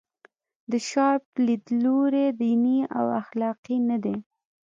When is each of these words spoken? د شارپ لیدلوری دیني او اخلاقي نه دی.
د 0.71 0.73
شارپ 0.89 1.25
لیدلوری 1.47 2.27
دیني 2.41 2.79
او 2.97 3.05
اخلاقي 3.21 3.77
نه 3.89 3.97
دی. 4.03 4.15